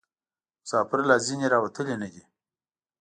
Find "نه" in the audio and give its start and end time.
2.01-2.07